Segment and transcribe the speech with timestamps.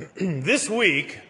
[0.16, 1.20] this week,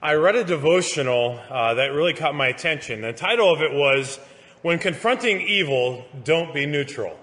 [0.00, 3.00] I read a devotional uh, that really caught my attention.
[3.00, 4.20] The title of it was
[4.60, 7.18] When Confronting Evil, Don't Be Neutral.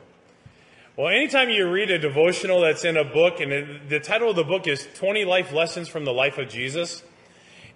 [0.97, 4.35] Well, anytime you read a devotional that's in a book, and it, the title of
[4.35, 7.03] the book is 20 Life Lessons from the Life of Jesus,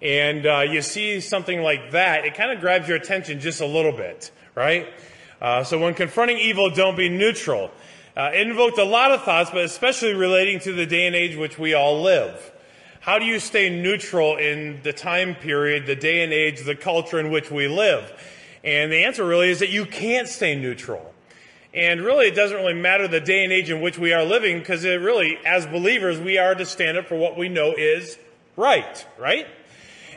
[0.02, 3.66] and uh, you see something like that, it kind of grabs your attention just a
[3.66, 4.88] little bit, right?
[5.40, 7.70] Uh, so when confronting evil, don't be neutral.
[8.14, 11.34] Uh, it invoked a lot of thoughts, but especially relating to the day and age
[11.34, 12.50] which we all live.
[13.04, 17.20] How do you stay neutral in the time period, the day and age, the culture
[17.20, 18.10] in which we live?
[18.64, 21.12] And the answer really is that you can't stay neutral.
[21.74, 24.58] And really, it doesn't really matter the day and age in which we are living,
[24.58, 28.16] because it really, as believers, we are to stand up for what we know is
[28.56, 29.48] right, right?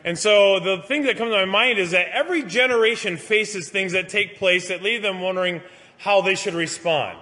[0.05, 3.91] And so the thing that comes to my mind is that every generation faces things
[3.91, 5.61] that take place that leave them wondering
[5.97, 7.19] how they should respond.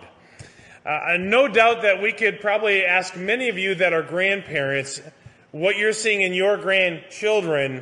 [0.86, 5.02] Uh, no doubt that we could probably ask many of you that are grandparents
[5.55, 7.82] what you're seeing in your grandchildren,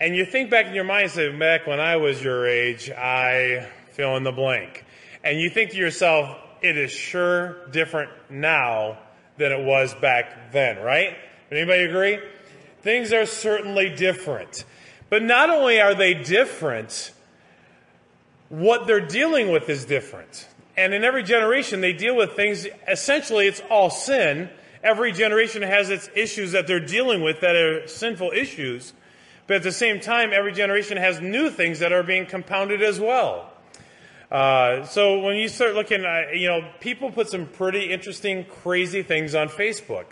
[0.00, 2.90] and you think back in your mind and say, back when I was your age,
[2.90, 4.86] I fill in the blank.
[5.22, 8.96] And you think to yourself, it is sure different now
[9.36, 11.14] than it was back then, right?
[11.50, 12.20] Anybody agree?
[12.80, 14.64] Things are certainly different.
[15.10, 17.12] But not only are they different,
[18.48, 20.48] what they're dealing with is different.
[20.74, 24.48] And in every generation, they deal with things, essentially, it's all sin.
[24.84, 28.92] Every generation has its issues that they're dealing with that are sinful issues.
[29.46, 33.00] But at the same time, every generation has new things that are being compounded as
[33.00, 33.50] well.
[34.30, 39.02] Uh, so when you start looking, at, you know, people put some pretty interesting, crazy
[39.02, 40.04] things on Facebook.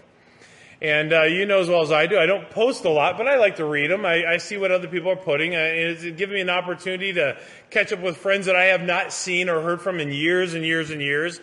[0.80, 3.28] And uh, you know as well as I do, I don't post a lot, but
[3.28, 4.04] I like to read them.
[4.04, 5.54] I, I see what other people are putting.
[5.54, 7.38] Uh, it's giving me an opportunity to
[7.70, 10.64] catch up with friends that I have not seen or heard from in years and
[10.64, 11.40] years and years.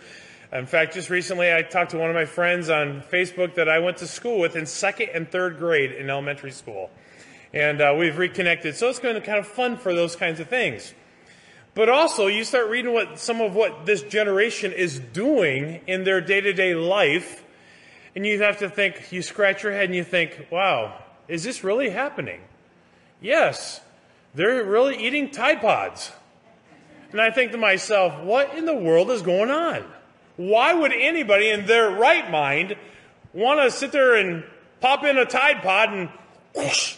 [0.52, 3.78] In fact, just recently I talked to one of my friends on Facebook that I
[3.78, 6.90] went to school with in second and third grade in elementary school.
[7.52, 8.74] And uh, we've reconnected.
[8.76, 10.94] So it's of kind of fun for those kinds of things.
[11.74, 16.20] But also, you start reading what some of what this generation is doing in their
[16.20, 17.44] day to day life
[18.14, 20.98] and you have to think, you scratch your head and you think, wow,
[21.28, 22.40] is this really happening?
[23.20, 23.80] Yes,
[24.34, 26.12] they're really eating Tide Pods.
[27.12, 29.84] And I think to myself, what in the world is going on?
[30.40, 32.74] Why would anybody in their right mind
[33.34, 34.42] want to sit there and
[34.80, 36.08] pop in a Tide Pod and,
[36.54, 36.96] whoosh,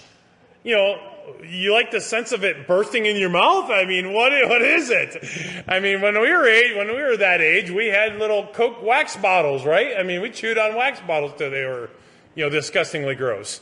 [0.62, 0.97] you know,
[1.44, 3.69] you like the sense of it bursting in your mouth?
[3.69, 5.64] I mean, what, what is it?
[5.66, 8.81] I mean, when we were age, when we were that age, we had little Coke
[8.81, 9.97] wax bottles, right?
[9.98, 11.91] I mean, we chewed on wax bottles till they were,
[12.36, 13.60] you know, disgustingly gross.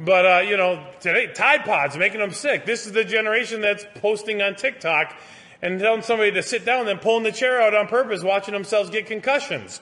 [0.00, 2.66] But, uh, you know, today, Tide Pods making them sick.
[2.66, 5.14] This is the generation that's posting on TikTok
[5.62, 8.90] and telling somebody to sit down, then pulling the chair out on purpose, watching themselves
[8.90, 9.80] get concussions.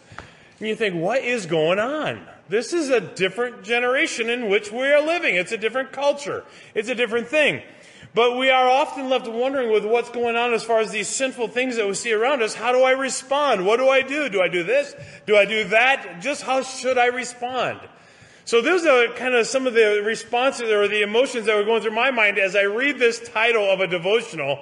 [0.58, 2.26] And you think, what is going on?
[2.48, 5.36] This is a different generation in which we are living.
[5.36, 6.44] It's a different culture.
[6.74, 7.62] It's a different thing.
[8.12, 11.48] But we are often left wondering with what's going on as far as these sinful
[11.48, 12.54] things that we see around us.
[12.54, 13.64] How do I respond?
[13.64, 14.28] What do I do?
[14.28, 14.94] Do I do this?
[15.26, 16.20] Do I do that?
[16.20, 17.80] Just how should I respond?
[18.44, 21.82] So those are kind of some of the responses or the emotions that were going
[21.82, 24.58] through my mind as I read this title of a devotional.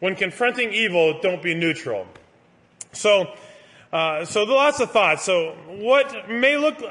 [0.00, 2.06] When confronting evil, don't be neutral.
[2.92, 3.32] So,
[3.92, 5.24] uh, so lots of thoughts.
[5.24, 6.82] So what may look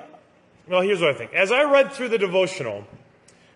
[0.69, 1.33] well, here's what I think.
[1.33, 2.85] As I read through the devotional,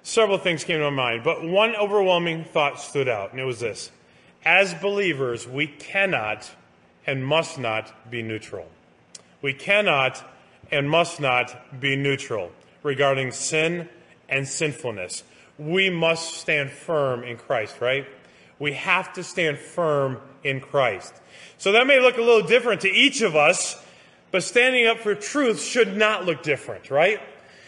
[0.02, 3.59] several things came to my mind, but one overwhelming thought stood out, and it was
[3.59, 3.92] this.
[4.44, 6.50] As believers, we cannot
[7.06, 8.68] and must not be neutral.
[9.44, 10.24] We cannot
[10.72, 13.88] and must not be neutral regarding sin
[14.28, 15.24] and sinfulness.
[15.59, 18.08] We must stand firm in Christ, right?
[18.63, 21.13] We have to stand firm in Christ.
[21.59, 23.79] So that may look a little different to each of us
[24.34, 27.22] but standing up for truth should not look different, right?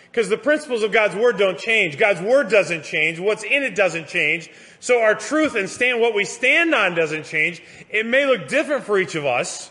[0.09, 2.00] Because the principles of God's Word don't change.
[2.00, 3.19] God's Word doesn't change.
[3.19, 4.50] What's in it doesn't change.
[4.79, 7.62] So our truth and stand, what we stand on doesn't change.
[7.91, 9.69] It may look different for each of us.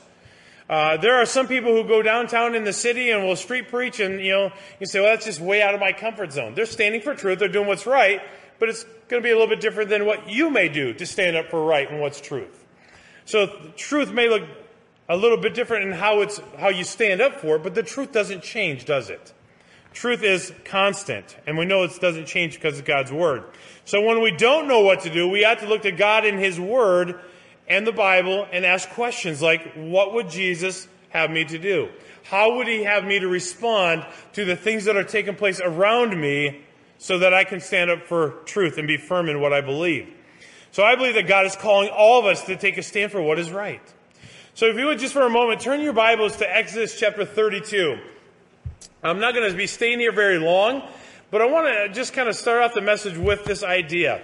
[0.70, 3.98] Uh, there are some people who go downtown in the city and will street preach
[3.98, 6.54] and, you know, you say, well, that's just way out of my comfort zone.
[6.54, 7.40] They're standing for truth.
[7.40, 8.22] They're doing what's right,
[8.64, 11.04] but it's going to be a little bit different than what you may do to
[11.04, 12.64] stand up for right and what's truth.
[13.26, 13.46] So
[13.76, 14.42] truth may look
[15.06, 17.82] a little bit different in how it's how you stand up for it, but the
[17.82, 19.34] truth doesn't change, does it?
[19.92, 23.44] Truth is constant, and we know it doesn't change because of God's word.
[23.84, 26.38] So when we don't know what to do, we have to look to God in
[26.38, 27.20] His Word
[27.68, 31.90] and the Bible and ask questions like, what would Jesus have me to do?
[32.22, 36.18] How would He have me to respond to the things that are taking place around
[36.18, 36.63] me
[36.98, 40.08] so that I can stand up for truth and be firm in what I believe?
[40.72, 43.22] So I believe that God is calling all of us to take a stand for
[43.22, 43.82] what is right.
[44.54, 47.98] So if you would just for a moment turn your Bibles to Exodus chapter 32.
[49.02, 50.82] I'm not going to be staying here very long.
[51.34, 54.22] But I want to just kind of start off the message with this idea.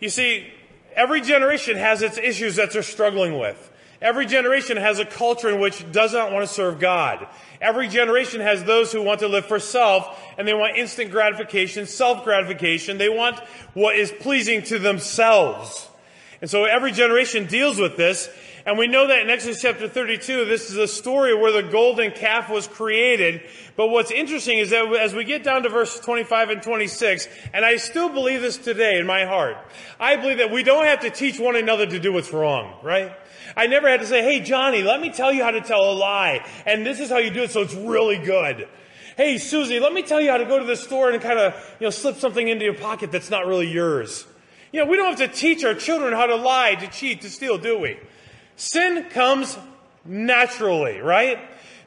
[0.00, 0.52] You see,
[0.96, 3.70] every generation has its issues that they're struggling with.
[4.00, 7.26] Every generation has a culture in which does not want to serve God.
[7.60, 11.86] Every generation has those who want to live for self and they want instant gratification,
[11.86, 12.98] self gratification.
[12.98, 13.40] They want
[13.74, 15.88] what is pleasing to themselves.
[16.40, 18.30] And so every generation deals with this.
[18.64, 22.12] And we know that in Exodus chapter 32, this is a story where the golden
[22.12, 23.42] calf was created.
[23.76, 27.64] But what's interesting is that as we get down to verse 25 and 26, and
[27.64, 29.56] I still believe this today in my heart,
[29.98, 33.12] I believe that we don't have to teach one another to do what's wrong, right?
[33.56, 35.94] I never had to say, hey, Johnny, let me tell you how to tell a
[35.94, 36.44] lie.
[36.66, 38.68] And this is how you do it so it's really good.
[39.16, 41.54] Hey, Susie, let me tell you how to go to the store and kind of,
[41.80, 44.26] you know, slip something into your pocket that's not really yours.
[44.72, 47.30] You know, we don't have to teach our children how to lie, to cheat, to
[47.30, 47.98] steal, do we?
[48.56, 49.58] Sin comes
[50.04, 51.38] naturally, right?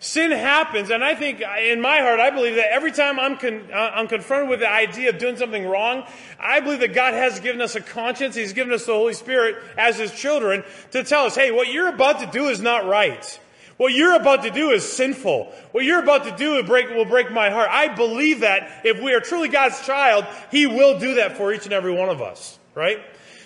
[0.03, 3.69] Sin happens, and I think in my heart, I believe that every time I'm, con-
[3.71, 6.05] uh, I'm confronted with the idea of doing something wrong,
[6.39, 8.33] I believe that God has given us a conscience.
[8.33, 11.89] He's given us the Holy Spirit as His children to tell us, hey, what you're
[11.89, 13.39] about to do is not right.
[13.77, 15.53] What you're about to do is sinful.
[15.71, 17.69] What you're about to do will break, will break my heart.
[17.71, 21.65] I believe that if we are truly God's child, He will do that for each
[21.65, 23.01] and every one of us, right?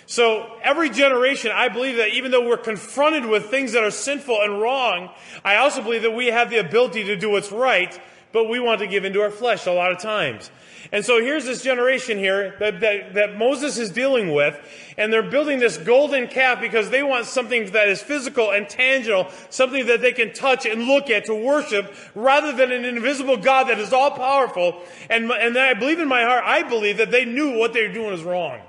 [0.06, 4.40] So every generation, I believe that even though we're confronted with things that are sinful
[4.40, 5.10] and wrong,
[5.44, 8.00] I also believe that we have the ability to do what's right,
[8.32, 10.50] but we want to give into our flesh a lot of times.
[10.92, 14.56] And so here's this generation here that, that, that Moses is dealing with,
[14.96, 19.26] and they're building this golden calf because they want something that is physical and tangible,
[19.50, 23.64] something that they can touch and look at to worship, rather than an invisible God
[23.64, 24.80] that is all powerful.
[25.10, 27.92] And, and I believe in my heart, I believe that they knew what they were
[27.92, 28.60] doing was wrong.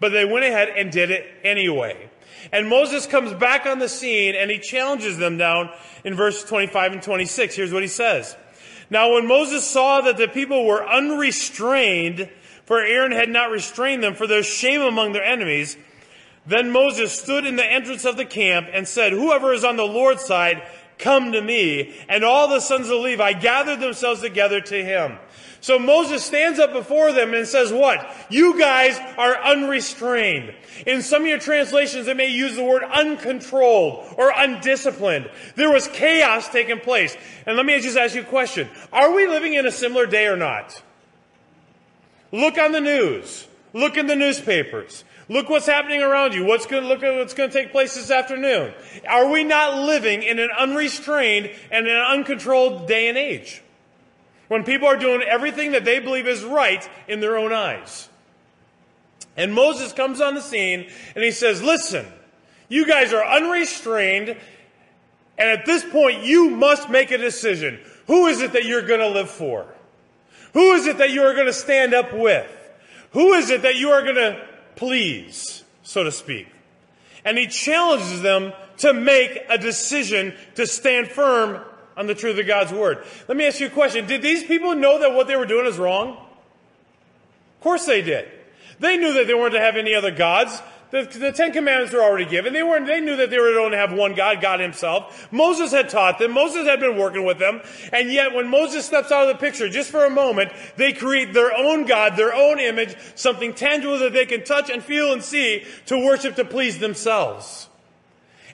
[0.00, 2.10] But they went ahead and did it anyway.
[2.52, 5.70] And Moses comes back on the scene and he challenges them down
[6.04, 7.54] in verse 25 and 26.
[7.54, 8.36] Here's what he says.
[8.90, 12.30] Now when Moses saw that the people were unrestrained,
[12.64, 15.76] for Aaron had not restrained them for their shame among their enemies,
[16.46, 19.84] then Moses stood in the entrance of the camp and said, Whoever is on the
[19.84, 20.62] Lord's side,
[20.98, 21.96] come to me.
[22.08, 25.18] And all the sons of Levi gathered themselves together to him.
[25.66, 28.08] So Moses stands up before them and says, what?
[28.30, 30.54] You guys are unrestrained.
[30.86, 35.28] In some of your translations, it may use the word uncontrolled or undisciplined.
[35.56, 37.16] There was chaos taking place.
[37.46, 38.68] And let me just ask you a question.
[38.92, 40.80] Are we living in a similar day or not?
[42.30, 43.48] Look on the news.
[43.72, 45.02] Look in the newspapers.
[45.28, 46.44] Look what's happening around you.
[46.44, 48.72] What's going to look at what's going to take place this afternoon.
[49.08, 53.62] Are we not living in an unrestrained and an uncontrolled day and age?
[54.48, 58.08] When people are doing everything that they believe is right in their own eyes.
[59.36, 62.06] And Moses comes on the scene and he says, listen,
[62.68, 64.36] you guys are unrestrained.
[65.38, 67.80] And at this point, you must make a decision.
[68.06, 69.66] Who is it that you're going to live for?
[70.54, 72.50] Who is it that you are going to stand up with?
[73.10, 76.48] Who is it that you are going to please, so to speak?
[77.24, 81.62] And he challenges them to make a decision to stand firm
[81.96, 83.04] on the truth of God's word.
[83.28, 84.06] Let me ask you a question.
[84.06, 86.10] Did these people know that what they were doing is wrong?
[86.10, 88.28] Of course they did.
[88.78, 90.60] They knew that they weren't to have any other gods.
[90.90, 92.52] The, the, Ten Commandments were already given.
[92.52, 95.28] They weren't, they knew that they were to only have one God, God himself.
[95.32, 96.32] Moses had taught them.
[96.32, 97.60] Moses had been working with them.
[97.92, 101.32] And yet when Moses steps out of the picture, just for a moment, they create
[101.32, 105.24] their own God, their own image, something tangible that they can touch and feel and
[105.24, 107.68] see to worship to please themselves.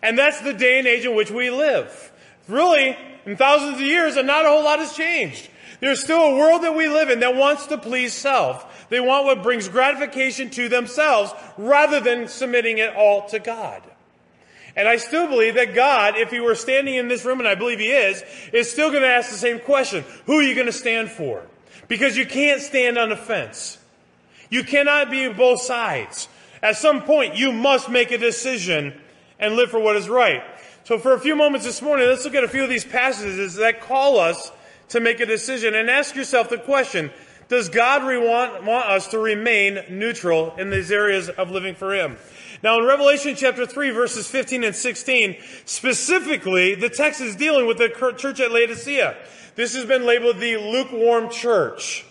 [0.02, 2.12] And that's the day and age in which we live.
[2.48, 5.48] Really, in thousands of years and not a whole lot has changed.
[5.80, 8.88] There's still a world that we live in that wants to please self.
[8.88, 13.82] They want what brings gratification to themselves rather than submitting it all to God.
[14.76, 17.54] And I still believe that God, if He were standing in this room, and I
[17.54, 20.04] believe He is, is still going to ask the same question.
[20.26, 21.44] Who are you going to stand for?
[21.88, 23.78] Because you can't stand on the fence.
[24.50, 26.28] You cannot be both sides.
[26.62, 28.94] At some point, you must make a decision
[29.38, 30.42] and live for what is right.
[30.92, 33.54] So for a few moments this morning, let's look at a few of these passages
[33.54, 34.52] that call us
[34.90, 37.10] to make a decision and ask yourself the question,
[37.48, 42.18] does God want, want us to remain neutral in these areas of living for Him?
[42.62, 47.78] Now in Revelation chapter 3 verses 15 and 16, specifically, the text is dealing with
[47.78, 49.16] the church at Laodicea.
[49.54, 52.04] This has been labeled the lukewarm church.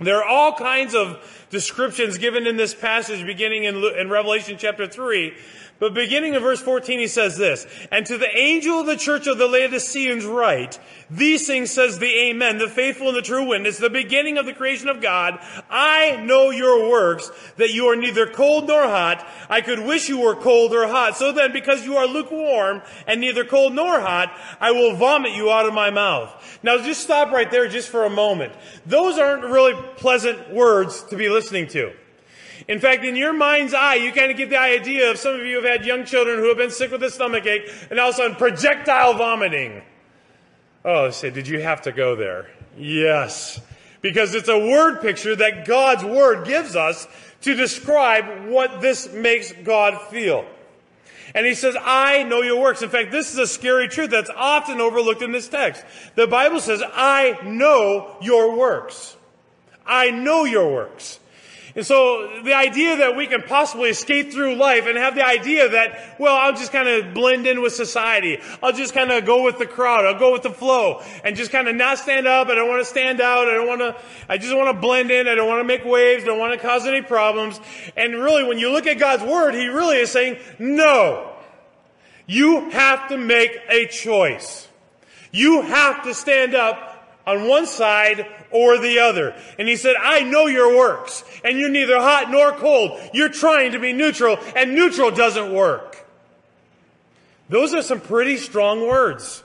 [0.00, 4.86] There are all kinds of descriptions given in this passage beginning in, in Revelation chapter
[4.86, 5.34] 3
[5.82, 9.26] but beginning in verse 14, he says this, And to the angel of the church
[9.26, 10.78] of the Laodiceans write,
[11.10, 14.52] These things says the Amen, the faithful and the true witness, the beginning of the
[14.52, 15.40] creation of God.
[15.68, 19.26] I know your works, that you are neither cold nor hot.
[19.50, 21.16] I could wish you were cold or hot.
[21.16, 25.50] So then, because you are lukewarm and neither cold nor hot, I will vomit you
[25.50, 26.60] out of my mouth.
[26.62, 28.52] Now just stop right there just for a moment.
[28.86, 31.92] Those aren't really pleasant words to be listening to.
[32.68, 35.44] In fact, in your mind's eye, you kind of get the idea of some of
[35.44, 38.10] you have had young children who have been sick with a stomach ache and all
[38.10, 39.82] of a sudden projectile vomiting.
[40.84, 42.50] Oh, say, did you have to go there?
[42.76, 43.60] Yes.
[44.00, 47.06] Because it's a word picture that God's word gives us
[47.42, 50.44] to describe what this makes God feel.
[51.34, 52.82] And he says, I know your works.
[52.82, 55.84] In fact, this is a scary truth that's often overlooked in this text.
[56.14, 59.16] The Bible says, I know your works.
[59.86, 61.18] I know your works.
[61.74, 65.70] And so the idea that we can possibly escape through life and have the idea
[65.70, 68.40] that, well, I'll just kind of blend in with society.
[68.62, 70.04] I'll just kind of go with the crowd.
[70.04, 72.48] I'll go with the flow and just kind of not stand up.
[72.48, 73.48] I don't want to stand out.
[73.48, 73.96] I don't want to,
[74.28, 75.26] I just want to blend in.
[75.28, 76.24] I don't want to make waves.
[76.24, 77.58] I don't want to cause any problems.
[77.96, 81.30] And really, when you look at God's word, He really is saying, no.
[82.26, 84.68] You have to make a choice.
[85.32, 86.91] You have to stand up
[87.26, 89.34] on one side or the other.
[89.58, 93.00] And he said, I know your works, and you're neither hot nor cold.
[93.12, 96.06] You're trying to be neutral, and neutral doesn't work.
[97.48, 99.42] Those are some pretty strong words.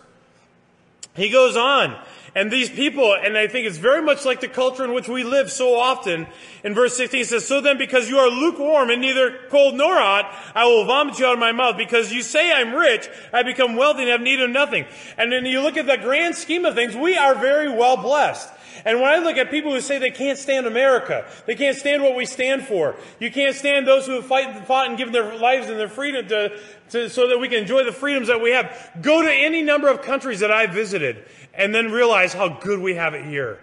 [1.15, 1.97] He goes on
[2.37, 5.23] and these people, and I think it's very much like the culture in which we
[5.23, 6.27] live so often.
[6.63, 9.95] In verse 16 it says, So then because you are lukewarm and neither cold nor
[9.95, 11.77] hot, I will vomit you out of my mouth.
[11.77, 14.85] Because you say I'm rich, I become wealthy and have need of nothing.
[15.17, 18.53] And then you look at the grand scheme of things, we are very well blessed.
[18.85, 22.03] And when I look at people who say they can't stand America, they can't stand
[22.03, 25.35] what we stand for, you can't stand those who have fight, fought and given their
[25.35, 26.59] lives and their freedom to,
[26.91, 28.91] to, so that we can enjoy the freedoms that we have.
[29.01, 31.25] Go to any number of countries that I've visited
[31.57, 33.59] and then realize how good we have it here.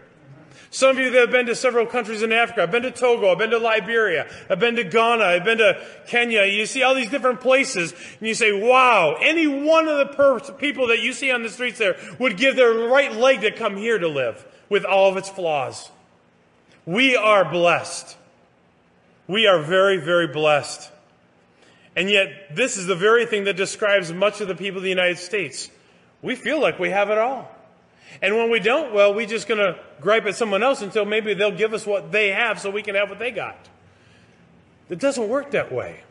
[0.71, 3.31] Some of you that have been to several countries in Africa, I've been to Togo,
[3.31, 6.47] I've been to Liberia, I've been to Ghana, I've been to Kenya.
[6.47, 10.41] You see all these different places, and you say, wow, any one of the per-
[10.55, 13.77] people that you see on the streets there would give their right leg to come
[13.77, 15.93] here to live with all of its flaws.
[16.87, 18.17] We are blessed.
[19.29, 20.91] We are very, very blessed.
[21.95, 24.91] And yet, this is the very thing that describes much of the people of the
[24.91, 25.71] United States.
[26.21, 27.54] We feel like we have it all.
[28.23, 31.35] And when we don't, well, we're just going to gripe at someone else until maybe
[31.35, 33.56] they'll give us what they have so we can have what they got.
[34.88, 36.02] It doesn't work that way.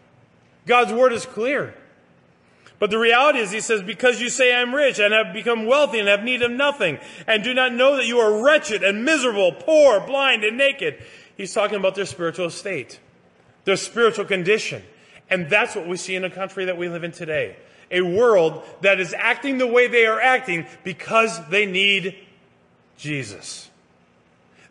[0.66, 1.76] God's word is clear.
[2.80, 6.00] But the reality is, he says, because you say I'm rich and have become wealthy
[6.00, 9.54] and have need of nothing and do not know that you are wretched and miserable,
[9.54, 11.02] poor, blind, and naked.
[11.38, 13.00] He's talking about their spiritual state,
[13.64, 14.84] their spiritual condition.
[15.30, 17.56] And that's what we see in the country that we live in today
[17.94, 22.18] a world that is acting the way they are acting because they need
[22.98, 23.70] Jesus.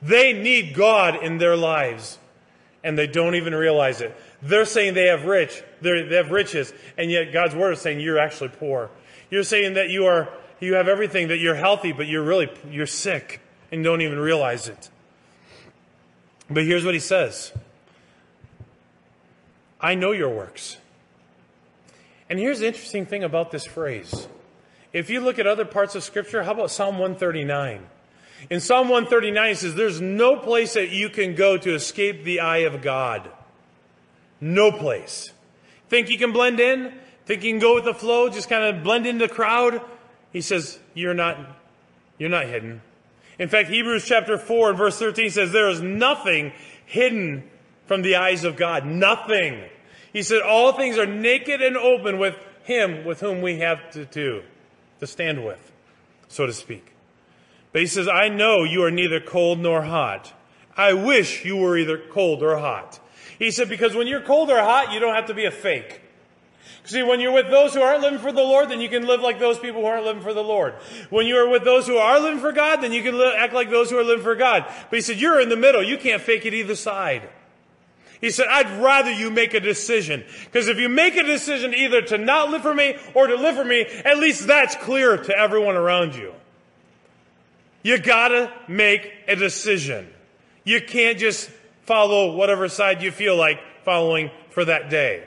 [0.03, 2.19] They need God in their lives,
[2.83, 4.15] and they don't even realize it.
[4.43, 8.19] They're saying they have rich, they have riches, and yet God's word is saying you're
[8.19, 8.91] actually poor.
[9.31, 12.87] You're saying that you are you have everything, that you're healthy, but you're really you're
[12.87, 14.91] sick and don't even realize it.
[16.51, 17.53] But here's what he says.
[19.81, 20.77] I know your works.
[22.33, 24.27] And here's the interesting thing about this phrase.
[24.95, 27.87] If you look at other parts of Scripture, how about Psalm 139?
[28.49, 32.41] In Psalm 139, it says, There's no place that you can go to escape the
[32.41, 33.31] eye of God.
[34.41, 35.31] No place.
[35.91, 36.95] Think you can blend in?
[37.27, 39.83] Think you can go with the flow, just kind of blend into the crowd?
[40.33, 41.37] He says, You're not,
[42.17, 42.81] you're not hidden.
[43.39, 46.55] In fact, Hebrews chapter 4 and verse 13 says, There is nothing
[46.87, 47.45] hidden
[47.85, 48.87] from the eyes of God.
[48.87, 49.65] Nothing.
[50.13, 54.05] He said, All things are naked and open with him with whom we have to
[54.05, 54.43] do,
[55.01, 55.73] to stand with,
[56.29, 56.93] so to speak.
[57.73, 60.33] But he says, I know you are neither cold nor hot.
[60.77, 63.01] I wish you were either cold or hot.
[63.39, 66.01] He said, because when you're cold or hot, you don't have to be a fake.
[66.85, 69.21] See, when you're with those who aren't living for the Lord, then you can live
[69.21, 70.75] like those people who aren't living for the Lord.
[71.11, 73.71] When you are with those who are living for God, then you can act like
[73.71, 74.65] those who are living for God.
[74.91, 75.83] But he said, you're in the middle.
[75.83, 77.29] You can't fake it either side.
[78.23, 80.23] He said, I'd rather you make a decision.
[80.45, 83.57] Because if you make a decision either to not live for me or to live
[83.57, 86.33] for me, at least that's clear to everyone around you.
[87.83, 90.09] You gotta make a decision.
[90.63, 91.51] You can't just
[91.83, 95.25] follow whatever side you feel like following for that day.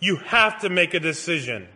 [0.00, 1.66] You have to make a decision.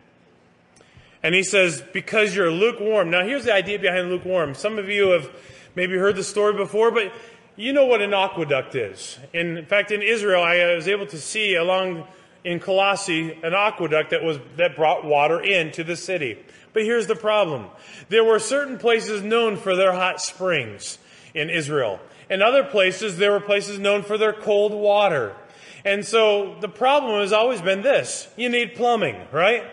[1.23, 3.09] And he says, because you're lukewarm.
[3.09, 4.53] Now here's the idea behind lukewarm.
[4.53, 5.31] Some of you have
[5.73, 7.11] maybe heard the story before, but
[7.55, 9.17] you know what an aqueduct is.
[9.33, 12.05] In fact, in Israel, I was able to see along
[12.43, 16.37] in Colossae an aqueduct that was that brought water into the city.
[16.73, 17.67] But here's the problem:
[18.09, 20.97] there were certain places known for their hot springs
[21.33, 21.99] in Israel.
[22.29, 25.35] In other places, there were places known for their cold water.
[25.83, 29.63] And so the problem has always been this: you need plumbing, right?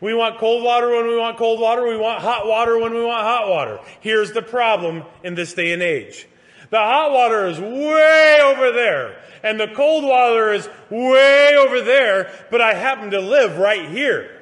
[0.00, 1.86] We want cold water when we want cold water.
[1.86, 3.80] We want hot water when we want hot water.
[4.00, 6.26] Here's the problem in this day and age.
[6.70, 12.32] The hot water is way over there, and the cold water is way over there,
[12.50, 14.40] but I happen to live right here.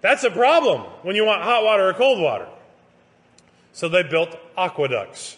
[0.00, 2.48] That's a problem when you want hot water or cold water.
[3.72, 5.36] So they built aqueducts.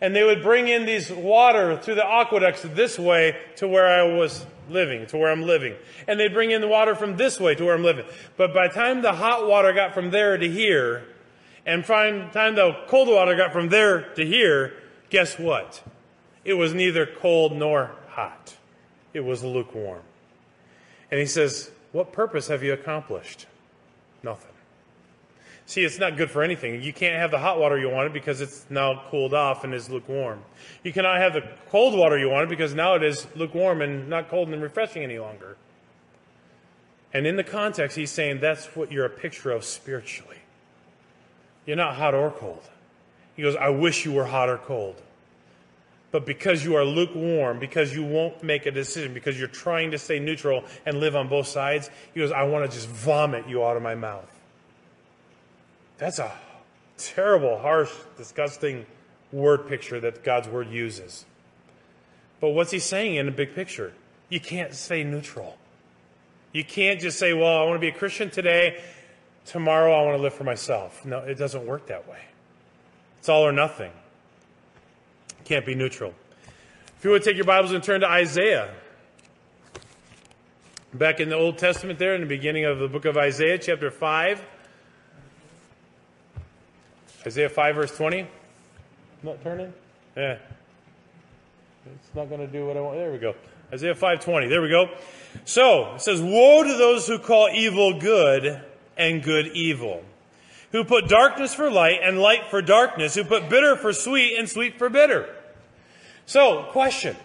[0.00, 4.02] And they would bring in these water through the aqueducts this way to where I
[4.14, 5.74] was living, to where I'm living.
[6.06, 8.04] And they'd bring in the water from this way to where I'm living.
[8.36, 11.04] But by the time the hot water got from there to here,
[11.64, 14.74] and by the time the cold water got from there to here,
[15.10, 15.82] guess what?
[16.44, 18.56] It was neither cold nor hot.
[19.12, 20.02] It was lukewarm.
[21.10, 23.46] And he says, What purpose have you accomplished?
[24.22, 24.52] Nothing.
[25.66, 26.82] See, it's not good for anything.
[26.82, 29.90] You can't have the hot water you wanted because it's now cooled off and is
[29.90, 30.42] lukewarm.
[30.82, 34.30] You cannot have the cold water you wanted because now it is lukewarm and not
[34.30, 35.58] cold and refreshing any longer.
[37.12, 40.38] And in the context, he's saying that's what you're a picture of spiritually.
[41.66, 42.62] You're not hot or cold.
[43.38, 45.00] He goes, I wish you were hot or cold.
[46.10, 49.98] But because you are lukewarm, because you won't make a decision, because you're trying to
[49.98, 53.64] stay neutral and live on both sides, he goes, I want to just vomit you
[53.64, 54.28] out of my mouth.
[55.98, 56.32] That's a
[56.96, 58.86] terrible, harsh, disgusting
[59.30, 61.24] word picture that God's word uses.
[62.40, 63.92] But what's he saying in the big picture?
[64.30, 65.56] You can't stay neutral.
[66.52, 68.82] You can't just say, well, I want to be a Christian today.
[69.44, 71.04] Tomorrow I want to live for myself.
[71.04, 72.18] No, it doesn't work that way.
[73.18, 73.92] It's all or nothing.
[75.44, 76.14] Can't be neutral.
[76.98, 78.74] If you would take your Bibles and turn to Isaiah.
[80.92, 83.90] Back in the Old Testament, there in the beginning of the book of Isaiah, chapter
[83.90, 84.42] 5.
[87.26, 88.26] Isaiah 5, verse 20.
[89.22, 89.72] Not turning?
[90.16, 90.38] Yeah.
[91.94, 92.96] It's not going to do what I want.
[92.96, 93.34] There we go.
[93.72, 94.48] Isaiah 5:20.
[94.48, 94.88] There we go.
[95.44, 98.62] So, it says, "Woe to those who call evil good
[98.96, 100.02] and good evil,
[100.72, 104.48] who put darkness for light and light for darkness, who put bitter for sweet and
[104.48, 105.28] sweet for bitter."
[106.26, 107.16] So, question.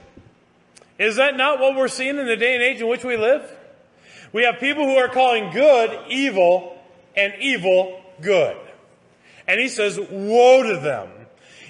[0.99, 3.49] Is that not what we're seeing in the day and age in which we live?
[4.31, 6.77] We have people who are calling good evil
[7.15, 8.57] and evil good.
[9.47, 11.09] And he says, woe to them.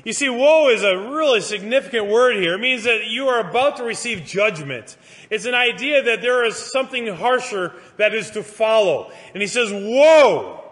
[0.04, 2.56] You see, woe is a really significant word here.
[2.56, 4.98] It means that you are about to receive judgment.
[5.30, 9.12] It's an idea that there is something harsher that is to follow.
[9.34, 10.63] And he says, woe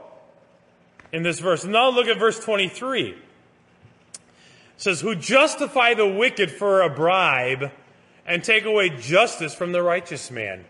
[1.12, 1.64] in this verse.
[1.64, 3.10] And now look at verse 23.
[3.10, 3.18] It
[4.78, 7.72] says, who justify the wicked for a bribe
[8.26, 10.66] and take away justice from the righteous man.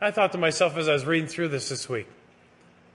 [0.00, 2.06] I thought to myself as I was reading through this this week,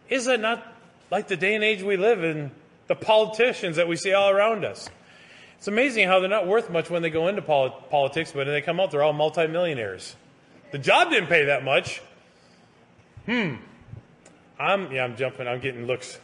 [0.09, 0.65] is that not
[1.09, 2.51] like the day and age we live in?
[2.87, 4.89] The politicians that we see all around us.
[5.57, 8.61] It's amazing how they're not worth much when they go into politics, but when they
[8.61, 10.15] come out, they're all multimillionaires.
[10.71, 12.01] The job didn't pay that much.
[13.25, 13.55] Hmm.
[14.59, 15.47] I'm yeah, I'm jumping.
[15.47, 16.19] I'm getting looks.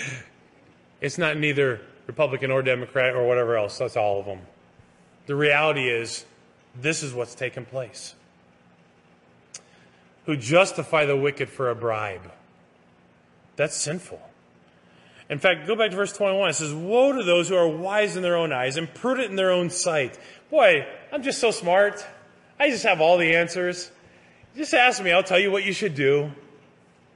[1.00, 3.78] it's not neither Republican or Democrat or whatever else.
[3.78, 4.40] That's all of them.
[5.26, 6.24] The reality is,
[6.74, 8.14] this is what's taken place.
[10.26, 12.32] Who justify the wicked for a bribe.
[13.56, 14.20] That's sinful.
[15.28, 16.50] In fact, go back to verse 21.
[16.50, 19.36] It says, Woe to those who are wise in their own eyes and prudent in
[19.36, 20.18] their own sight.
[20.50, 22.04] Boy, I'm just so smart.
[22.58, 23.90] I just have all the answers.
[24.56, 26.32] Just ask me, I'll tell you what you should do.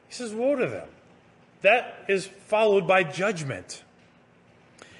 [0.08, 0.88] He says, Woe to them.
[1.62, 3.82] That is followed by judgment.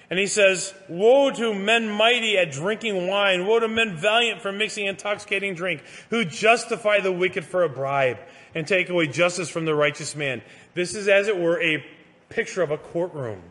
[0.09, 3.47] And he says, Woe to men mighty at drinking wine.
[3.47, 8.19] Woe to men valiant for mixing intoxicating drink, who justify the wicked for a bribe
[8.55, 10.43] and take away justice from the righteous man.
[10.75, 11.85] This is, as it were, a
[12.29, 13.43] picture of a courtroom.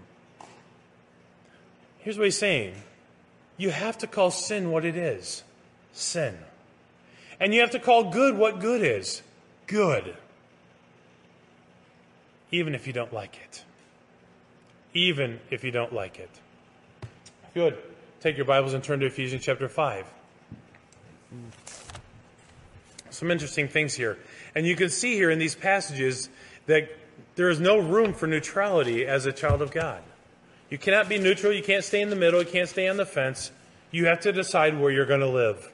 [1.99, 2.75] Here's what he's saying
[3.57, 5.43] you have to call sin what it is
[5.93, 6.37] sin.
[7.39, 9.21] And you have to call good what good is
[9.67, 10.15] good.
[12.55, 13.65] Even if you don't like it.
[14.93, 16.29] Even if you don't like it.
[17.53, 17.77] Would,
[18.21, 20.05] take your Bibles and turn to Ephesians chapter 5.
[23.09, 24.17] Some interesting things here.
[24.55, 26.29] And you can see here in these passages
[26.65, 26.89] that
[27.35, 30.01] there is no room for neutrality as a child of God.
[30.69, 31.51] You cannot be neutral.
[31.51, 32.39] You can't stay in the middle.
[32.39, 33.51] You can't stay on the fence.
[33.91, 35.73] You have to decide where you're going to live.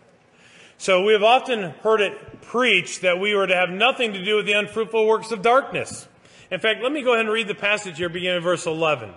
[0.80, 4.38] So we have often heard it preached that we were to have nothing to do
[4.38, 6.08] with the unfruitful works of darkness.
[6.52, 9.14] In fact, let me go ahead and read the passage here, beginning in verse 11.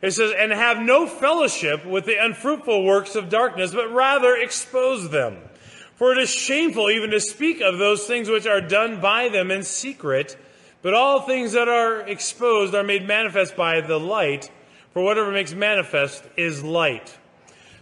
[0.00, 5.10] It says, And have no fellowship with the unfruitful works of darkness, but rather expose
[5.10, 5.36] them.
[5.96, 9.50] For it is shameful even to speak of those things which are done by them
[9.50, 10.38] in secret.
[10.80, 14.50] But all things that are exposed are made manifest by the light,
[14.94, 17.18] for whatever makes manifest is light.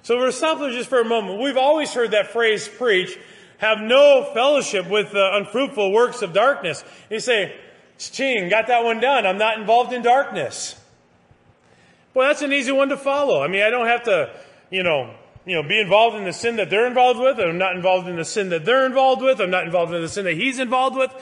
[0.02, 1.40] So we're stop there just for a moment.
[1.40, 3.16] We've always heard that phrase preach,
[3.58, 6.82] have no fellowship with the unfruitful works of darkness.
[7.08, 7.54] You say,
[7.98, 9.26] Ching, got that one done.
[9.26, 10.74] I'm not involved in darkness.
[12.14, 13.42] Well, that's an easy one to follow.
[13.42, 14.30] I mean, I don't have to
[14.70, 15.14] you know,
[15.46, 17.38] you know, be involved in the sin that they're involved with.
[17.38, 19.40] I'm not involved in the sin that they're involved with.
[19.40, 21.12] I'm not involved in the sin that he's involved with.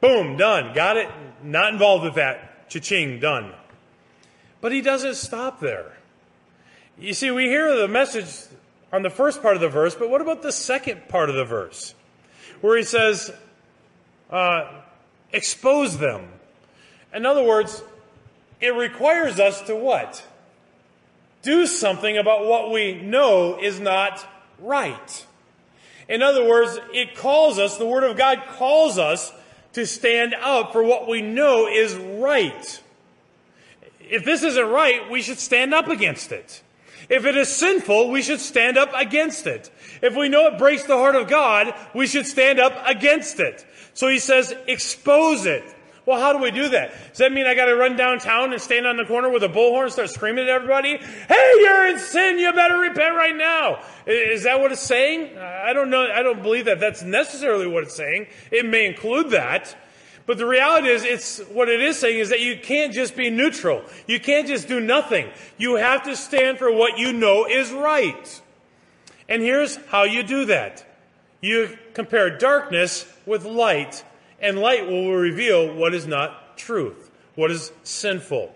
[0.00, 0.74] Boom, done.
[0.74, 1.08] Got it?
[1.42, 2.68] Not involved with that.
[2.68, 3.52] Cha-ching, done.
[4.60, 5.96] But he doesn't stop there.
[6.98, 8.26] You see, we hear the message
[8.92, 11.44] on the first part of the verse, but what about the second part of the
[11.44, 11.94] verse?
[12.60, 13.32] Where he says,
[14.30, 14.81] uh,
[15.32, 16.28] expose them.
[17.14, 17.82] In other words,
[18.60, 20.24] it requires us to what?
[21.42, 24.24] Do something about what we know is not
[24.60, 25.26] right.
[26.08, 29.32] In other words, it calls us, the Word of God calls us
[29.72, 32.82] to stand up for what we know is right.
[34.00, 36.62] If this isn't right, we should stand up against it.
[37.08, 39.70] If it is sinful, we should stand up against it.
[40.02, 43.66] If we know it breaks the heart of God, we should stand up against it.
[43.94, 45.64] So he says, expose it.
[46.04, 46.92] Well, how do we do that?
[47.10, 49.48] Does that mean I got to run downtown and stand on the corner with a
[49.48, 50.96] bullhorn and start screaming at everybody?
[50.96, 52.40] Hey, you're in sin.
[52.40, 53.84] You better repent right now.
[54.04, 55.38] Is that what it's saying?
[55.38, 56.10] I don't know.
[56.12, 58.26] I don't believe that that's necessarily what it's saying.
[58.50, 59.76] It may include that.
[60.26, 63.30] But the reality is, it's what it is saying is that you can't just be
[63.30, 63.84] neutral.
[64.06, 65.28] You can't just do nothing.
[65.56, 68.40] You have to stand for what you know is right.
[69.28, 70.84] And here's how you do that.
[71.40, 74.04] You compare darkness with light
[74.40, 78.54] and light will reveal what is not truth, what is sinful.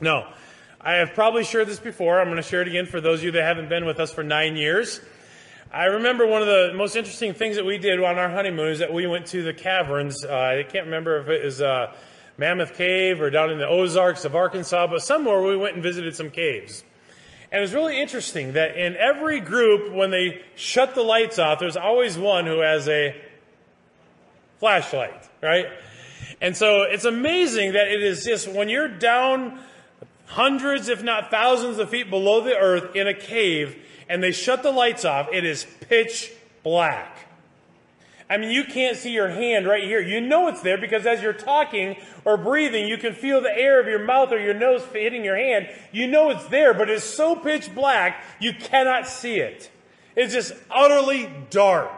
[0.00, 0.34] Now,
[0.80, 2.20] I have probably shared this before.
[2.20, 4.12] I'm going to share it again for those of you that haven't been with us
[4.12, 5.00] for nine years.
[5.72, 8.80] I remember one of the most interesting things that we did on our honeymoon is
[8.80, 10.24] that we went to the caverns.
[10.24, 11.94] Uh, I can't remember if it is uh,
[12.36, 16.14] Mammoth Cave or down in the Ozarks of Arkansas, but somewhere we went and visited
[16.14, 16.84] some caves.
[17.50, 21.58] And it was really interesting that in every group, when they shut the lights off,
[21.58, 23.14] there's always one who has a
[24.62, 25.66] flashlight, right?
[26.40, 29.58] And so it's amazing that it is just when you're down
[30.26, 33.76] hundreds, if not thousands of feet below the earth in a cave
[34.08, 36.30] and they shut the lights off, it is pitch
[36.62, 37.26] black.
[38.30, 40.00] I mean, you can't see your hand right here.
[40.00, 43.80] You know it's there because as you're talking or breathing, you can feel the air
[43.80, 45.70] of your mouth or your nose hitting your hand.
[45.90, 49.72] You know it's there, but it's so pitch black, you cannot see it.
[50.14, 51.90] It's just utterly dark.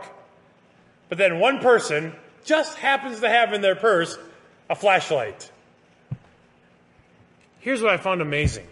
[1.10, 4.16] But then one person just happens to have in their purse
[4.68, 5.50] a flashlight.
[7.60, 8.66] Here's what I found amazing.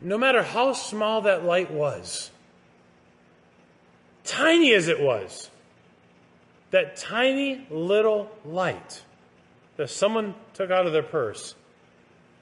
[0.00, 2.30] No matter how small that light was,
[4.24, 5.50] tiny as it was,
[6.70, 9.02] that tiny little light
[9.76, 11.54] that someone took out of their purse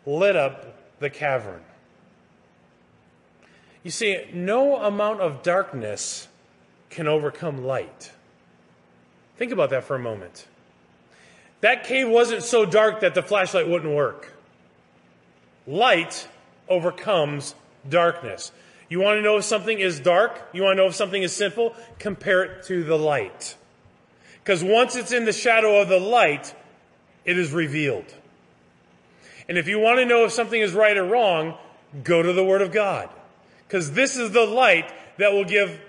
[0.05, 1.61] lit up the cavern.
[3.83, 6.29] You see, no amount of darkness
[6.91, 8.13] can overcome light.
[9.37, 10.47] Think about that for a moment.
[11.61, 14.33] That cave wasn't so dark that the flashlight wouldn't work.
[15.67, 16.29] Light
[16.69, 17.55] overcomes
[17.89, 18.53] darkness.
[18.89, 20.49] You want to know if something is dark?
[20.53, 21.75] You want to know if something is sinful?
[21.99, 23.57] Compare it to the light.
[24.43, 26.55] Because once it's in the shadow of the light,
[27.25, 28.13] it is revealed.
[29.49, 31.57] And if you want to know if something is right or wrong,
[32.03, 33.09] go to the Word of God.
[33.67, 35.81] Because this is the light that will give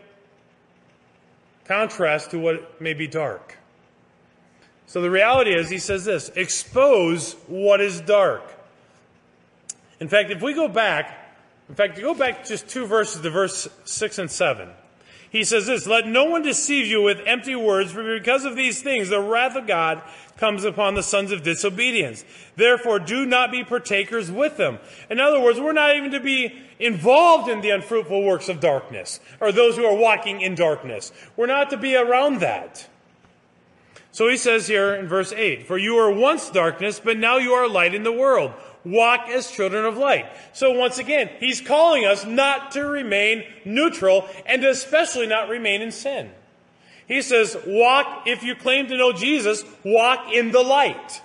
[1.66, 3.58] contrast to what may be dark.
[4.86, 8.44] So the reality is, he says this expose what is dark.
[10.00, 11.36] In fact, if we go back,
[11.70, 14.70] in fact, you go back just two verses to verse 6 and 7.
[15.34, 18.84] He says this, let no one deceive you with empty words, for because of these
[18.84, 20.04] things the wrath of God
[20.38, 22.24] comes upon the sons of disobedience.
[22.56, 24.78] Therefore do not be partakers with them.
[25.10, 29.20] In other words, we're not even to be involved in the unfruitful works of darkness,
[29.42, 31.12] or those who are walking in darkness.
[31.36, 32.88] We're not to be around that.
[34.12, 37.54] So he says here in verse 8, For you were once darkness, but now you
[37.54, 38.54] are light in the world.
[38.86, 40.26] Walk as children of light.
[40.52, 45.92] So once again, he's calling us not to remain neutral and especially not remain in
[45.92, 46.32] sin.
[47.08, 51.22] He says, walk, if you claim to know Jesus, walk in the light.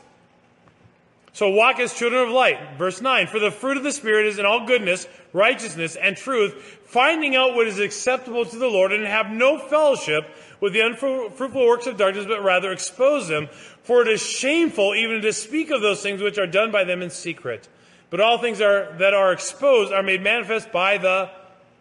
[1.33, 2.59] So walk as children of light.
[2.79, 6.81] Verse 9, for the fruit of the Spirit is in all goodness, righteousness, and truth,
[6.87, 10.25] finding out what is acceptable to the Lord, and have no fellowship
[10.61, 13.49] with the unfruitful works of darkness, but rather expose them.
[13.89, 17.01] For it is shameful even to speak of those things which are done by them
[17.01, 17.67] in secret.
[18.11, 21.31] But all things are, that are exposed are made manifest by the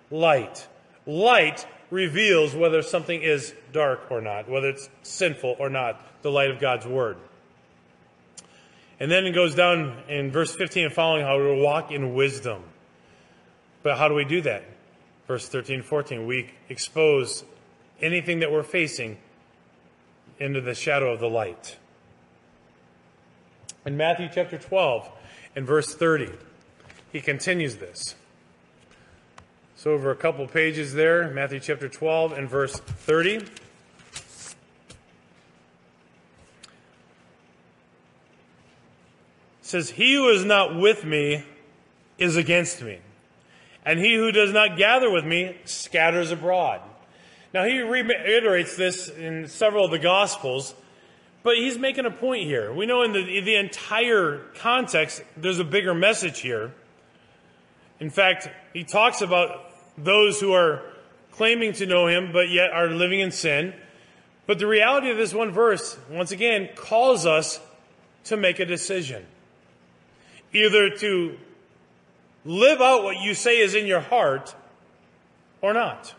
[0.10, 0.66] light.
[1.06, 6.50] Light reveals whether something is dark or not, whether it's sinful or not, the light
[6.50, 7.18] of God's Word.
[9.02, 12.64] And then it goes down in verse 15 and following how we walk in wisdom.
[13.84, 14.64] But how do we do that?
[15.28, 17.44] Verse 13 and 14, we expose
[18.02, 19.18] anything that we're facing
[20.40, 21.76] into the shadow of the light.
[23.88, 25.10] In Matthew chapter 12
[25.56, 26.30] and verse 30,
[27.14, 28.16] he continues this.
[29.78, 33.46] So, over a couple pages there, Matthew chapter 12 and verse 30.
[39.62, 41.46] says, He who is not with me
[42.18, 43.00] is against me,
[43.86, 46.82] and he who does not gather with me scatters abroad.
[47.54, 50.74] Now, he reiterates this in several of the Gospels,
[51.44, 52.74] but he's making a point here.
[52.74, 56.74] We know in the, in the entire context, there's a bigger message here.
[58.00, 60.82] In fact, he talks about those who are
[61.32, 63.74] claiming to know him, but yet are living in sin.
[64.46, 67.60] But the reality of this one verse, once again, calls us
[68.26, 69.26] to make a decision
[70.54, 71.38] either to
[72.46, 74.56] live out what you say is in your heart
[75.62, 76.14] or not.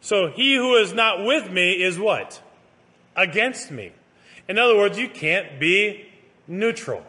[0.00, 2.40] So he who is not with me is what?
[3.14, 3.92] Against me.
[4.50, 6.08] In other words, you can't be
[6.48, 7.04] neutral.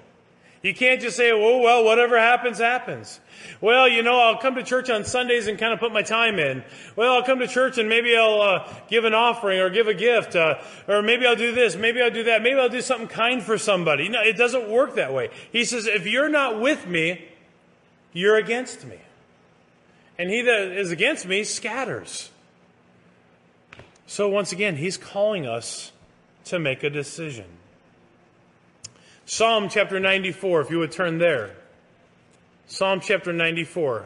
[0.62, 3.20] You can't just say, oh, well, whatever happens, happens.
[3.62, 6.38] Well, you know, I'll come to church on Sundays and kind of put my time
[6.38, 6.64] in.
[6.96, 9.96] Well, I'll come to church and maybe I'll uh, give an offering or give a
[9.96, 10.36] gift.
[10.36, 11.76] Uh, or maybe I'll do this.
[11.76, 12.44] Maybe I'll do that.
[12.44, 14.08] Maybe I'll do something kind for somebody.
[14.08, 15.32] No, it doesn't work that way.
[15.52, 17.26] He says, if you're not with me,
[18.14, 19.00] you're against me.
[20.20, 22.30] And he that is against me scatters.
[24.06, 25.92] So once again, he's calling us
[26.46, 27.46] to make a decision.
[29.26, 31.52] Psalm chapter 94, if you would turn there.
[32.68, 34.06] Psalm chapter 94.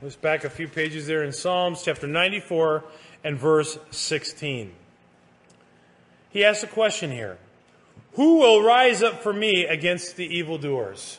[0.00, 2.82] Let's back a few pages there in Psalms chapter 94
[3.22, 4.72] and verse 16.
[6.30, 7.38] He asks a question here
[8.14, 11.18] Who will rise up for me against the evildoers?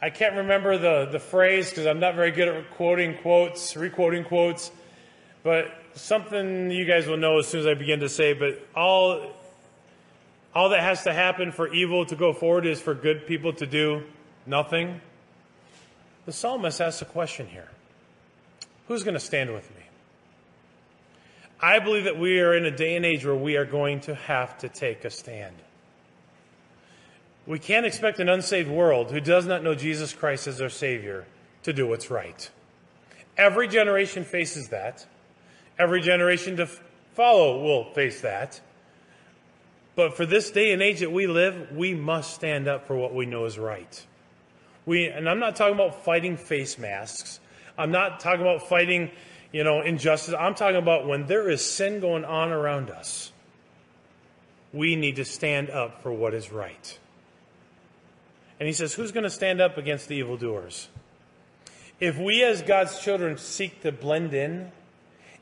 [0.00, 4.24] I can't remember the, the phrase because I'm not very good at quoting quotes, requoting
[4.24, 4.70] quotes,
[5.42, 9.32] but something you guys will know as soon as I begin to say, but all,
[10.54, 13.66] all that has to happen for evil to go forward is for good people to
[13.66, 14.02] do
[14.46, 15.00] nothing.
[16.26, 17.68] The psalmist asks a question here
[18.86, 19.82] Who's going to stand with me?
[21.60, 24.14] I believe that we are in a day and age where we are going to
[24.14, 25.56] have to take a stand.
[27.46, 31.26] We can't expect an unsaved world who does not know Jesus Christ as their Savior
[31.62, 32.48] to do what's right.
[33.36, 35.06] Every generation faces that.
[35.78, 36.66] Every generation to
[37.14, 38.60] follow will face that.
[39.94, 43.14] But for this day and age that we live, we must stand up for what
[43.14, 44.06] we know is right.
[44.86, 47.40] We, and I'm not talking about fighting face masks.
[47.76, 49.10] I'm not talking about fighting,
[49.52, 50.34] you know, injustice.
[50.38, 53.32] I'm talking about when there is sin going on around us,
[54.72, 56.98] we need to stand up for what is right.
[58.60, 60.88] And he says, Who's going to stand up against the evildoers?
[62.00, 64.70] If we as God's children seek to blend in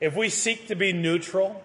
[0.00, 1.62] if we seek to be neutral,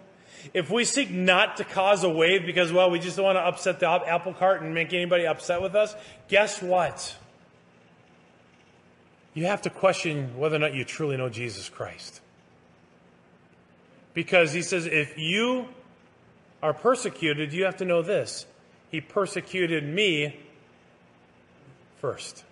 [0.54, 3.42] if we seek not to cause a wave because, well, we just don't want to
[3.42, 5.96] upset the apple cart and make anybody upset with us,
[6.28, 7.16] guess what?
[9.34, 12.22] You have to question whether or not you truly know Jesus Christ.
[14.14, 15.68] Because he says, if you
[16.62, 18.46] are persecuted, you have to know this.
[18.90, 20.36] He persecuted me
[22.00, 22.44] first.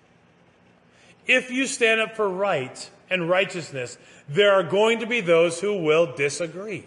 [1.27, 5.82] If you stand up for right, and righteousness, there are going to be those who
[5.84, 6.86] will disagree.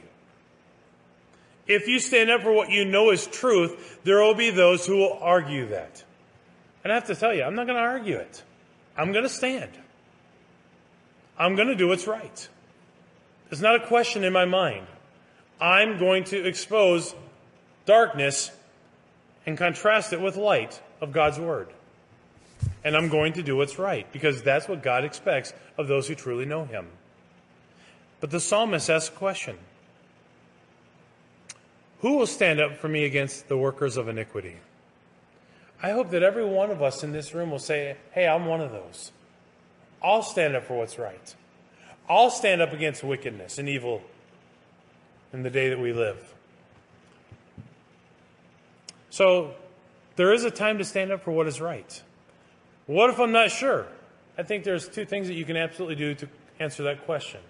[1.66, 4.96] If you stand up for what you know is truth, there will be those who
[4.98, 6.02] will argue that.
[6.82, 8.42] And I have to tell you, I'm not going to argue it.
[8.96, 9.70] I'm going to stand.
[11.38, 12.48] I'm going to do what's right.
[13.50, 14.86] It's not a question in my mind.
[15.60, 17.14] I'm going to expose
[17.86, 18.50] darkness
[19.46, 21.68] and contrast it with light of God's Word
[22.84, 26.14] and I'm going to do what's right because that's what God expects of those who
[26.14, 26.86] truly know Him.
[28.20, 29.58] But the psalmist asks a question
[32.00, 34.56] Who will stand up for me against the workers of iniquity?
[35.82, 38.60] I hope that every one of us in this room will say, Hey, I'm one
[38.60, 39.12] of those.
[40.02, 41.34] I'll stand up for what's right.
[42.08, 44.02] I'll stand up against wickedness and evil
[45.32, 46.34] in the day that we live.
[49.10, 49.54] So,
[50.16, 52.02] there is a time to stand up for what is right.
[52.86, 53.86] What if I'm not sure?
[54.36, 57.40] I think there's two things that you can absolutely do to answer that question.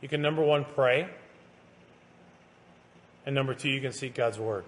[0.00, 1.08] You can, number one, pray.
[3.24, 4.64] And number two, you can seek God's word.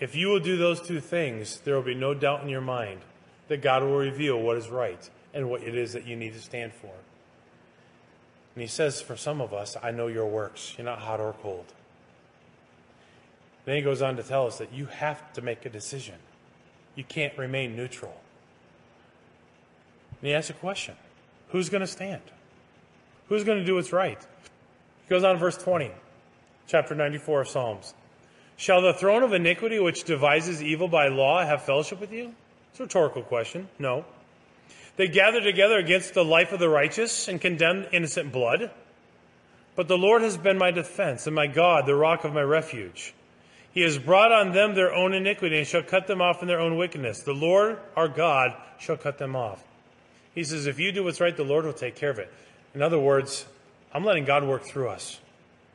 [0.00, 3.00] If you will do those two things, there will be no doubt in your mind
[3.48, 6.40] that God will reveal what is right and what it is that you need to
[6.40, 6.92] stand for.
[8.54, 10.74] And he says, for some of us, I know your works.
[10.76, 11.66] You're not hot or cold.
[13.64, 16.16] Then he goes on to tell us that you have to make a decision.
[16.98, 18.12] You can't remain neutral.
[20.20, 20.96] And he asks a question
[21.50, 22.22] Who's going to stand?
[23.28, 24.18] Who's going to do what's right?
[24.18, 25.92] He goes on, verse 20,
[26.66, 27.94] chapter 94 of Psalms.
[28.56, 32.34] Shall the throne of iniquity which devises evil by law have fellowship with you?
[32.72, 33.68] It's a rhetorical question.
[33.78, 34.04] No.
[34.96, 38.72] They gather together against the life of the righteous and condemn innocent blood.
[39.76, 43.14] But the Lord has been my defense and my God, the rock of my refuge.
[43.78, 46.58] He has brought on them their own iniquity and shall cut them off in their
[46.58, 47.22] own wickedness.
[47.22, 49.62] The Lord, our God, shall cut them off.
[50.34, 52.28] He says, if you do what's right, the Lord will take care of it.
[52.74, 53.46] In other words,
[53.94, 55.20] I'm letting God work through us.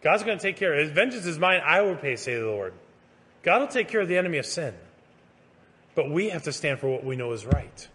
[0.02, 0.92] God's going to take care of it.
[0.92, 2.74] Vengeance is mine, I will pay, say the Lord.
[3.42, 4.74] God will take care of the enemy of sin.
[5.96, 7.88] But we have to stand for what we know is right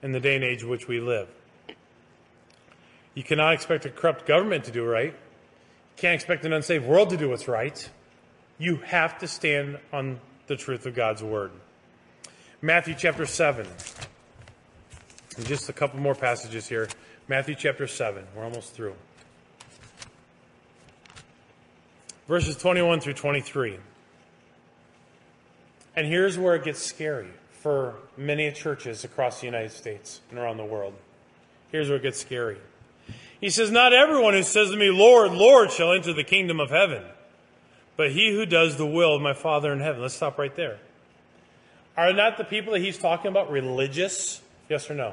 [0.00, 1.28] in the day and age in which we live.
[3.14, 5.12] You cannot expect a corrupt government to do right.
[5.12, 7.90] You can't expect an unsaved world to do what's right.
[8.60, 11.50] You have to stand on the truth of God's word.
[12.60, 13.66] Matthew chapter 7.
[15.38, 16.86] And just a couple more passages here.
[17.26, 18.22] Matthew chapter 7.
[18.36, 18.94] We're almost through.
[22.28, 23.78] Verses 21 through 23.
[25.96, 30.58] And here's where it gets scary for many churches across the United States and around
[30.58, 30.92] the world.
[31.72, 32.58] Here's where it gets scary.
[33.40, 36.68] He says, Not everyone who says to me, Lord, Lord, shall enter the kingdom of
[36.68, 37.04] heaven,
[38.00, 40.00] but he who does the will of my Father in heaven.
[40.00, 40.78] Let's stop right there.
[41.98, 44.40] Are not the people that he's talking about religious?
[44.70, 45.12] Yes or no?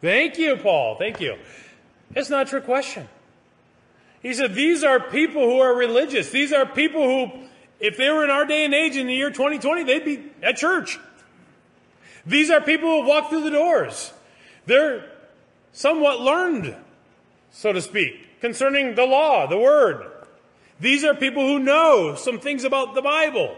[0.00, 0.94] Thank you, Paul.
[0.94, 1.38] Thank you.
[2.14, 3.08] It's not trick question.
[4.22, 6.30] He said, These are people who are religious.
[6.30, 7.48] These are people who,
[7.80, 10.56] if they were in our day and age in the year 2020, they'd be at
[10.56, 11.00] church.
[12.24, 14.12] These are people who walk through the doors.
[14.66, 15.04] They're
[15.72, 16.76] somewhat learned,
[17.54, 20.10] so to speak, concerning the law, the word.
[20.80, 23.56] These are people who know some things about the Bible.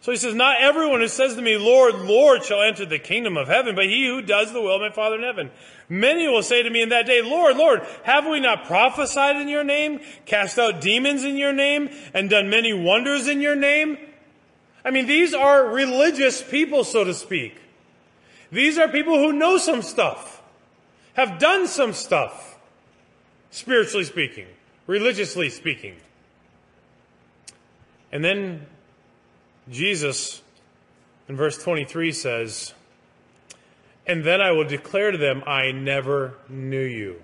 [0.00, 3.36] So he says, Not everyone who says to me, Lord, Lord, shall enter the kingdom
[3.36, 5.50] of heaven, but he who does the will of my Father in heaven.
[5.90, 9.48] Many will say to me in that day, Lord, Lord, have we not prophesied in
[9.48, 13.98] your name, cast out demons in your name, and done many wonders in your name?
[14.86, 17.60] I mean, these are religious people, so to speak.
[18.50, 20.37] These are people who know some stuff,
[21.18, 22.56] have done some stuff,
[23.50, 24.46] spiritually speaking,
[24.86, 25.96] religiously speaking.
[28.12, 28.66] And then
[29.68, 30.42] Jesus
[31.28, 32.72] in verse 23 says,
[34.06, 37.20] And then I will declare to them, I never knew you.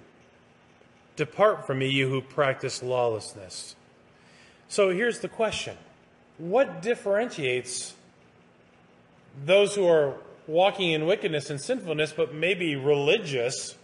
[1.15, 3.77] Depart from me, you who practice lawlessness.
[4.67, 5.77] So here's the question
[6.39, 7.95] What differentiates
[9.47, 10.17] those who are
[10.49, 13.77] walking in wickedness and sinfulness, but maybe religious,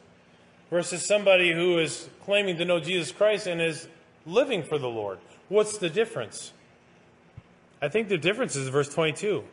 [0.70, 3.88] versus somebody who is claiming to know Jesus Christ and is
[4.24, 5.18] living for the Lord?
[5.48, 6.52] What's the difference?
[7.82, 9.44] I think the difference is verse 22.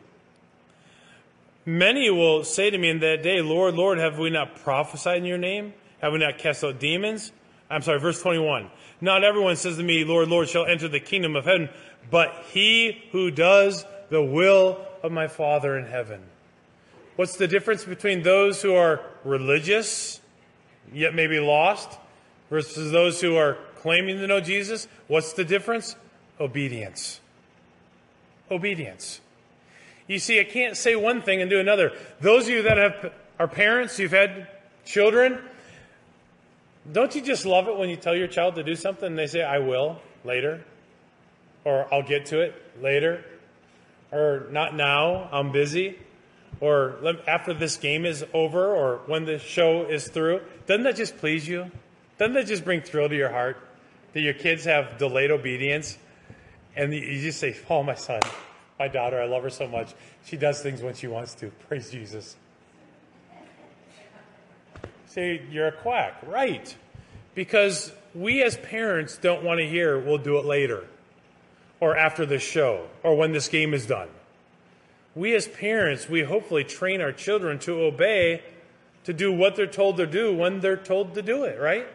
[1.66, 5.24] Many will say to me in that day, Lord, Lord, have we not prophesied in
[5.24, 5.74] your name?
[6.00, 7.32] Have we not cast out demons?
[7.68, 8.70] I'm sorry, verse 21.
[9.00, 11.68] Not everyone says to me, Lord, Lord, shall enter the kingdom of heaven,
[12.10, 16.22] but he who does the will of my Father in heaven.
[17.16, 20.20] What's the difference between those who are religious,
[20.92, 21.98] yet may be lost,
[22.50, 24.88] versus those who are claiming to know Jesus?
[25.06, 25.96] What's the difference?
[26.40, 27.20] Obedience
[28.50, 29.20] obedience.
[30.06, 31.92] You see, I can't say one thing and do another.
[32.20, 34.48] Those of you that have, are parents, you've had
[34.84, 35.38] children,
[36.90, 39.26] don't you just love it when you tell your child to do something and they
[39.26, 40.64] say, I will later?
[41.64, 43.24] Or I'll get to it later?
[44.10, 45.98] Or not now, I'm busy?
[46.60, 50.40] Or after this game is over or when the show is through?
[50.66, 51.70] Doesn't that just please you?
[52.18, 53.58] Doesn't that just bring thrill to your heart
[54.12, 55.96] that your kids have delayed obedience?
[56.74, 58.20] And you just say, Oh, my son,
[58.78, 59.94] my daughter, I love her so much.
[60.24, 61.50] She does things when she wants to.
[61.68, 62.36] Praise Jesus.
[65.06, 66.20] Say, You're a quack.
[66.26, 66.76] Right.
[67.36, 70.88] Because we as parents don't want to hear, We'll do it later,
[71.78, 74.08] or after the show, or when this game is done.
[75.18, 78.40] We as parents, we hopefully train our children to obey,
[79.02, 81.88] to do what they're told to do when they're told to do it, right?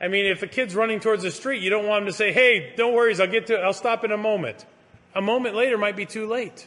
[0.00, 2.32] I mean, if a kid's running towards the street, you don't want him to say,
[2.32, 4.64] hey, don't worry, I'll get to, I'll stop in a moment.
[5.14, 6.66] A moment later might be too late.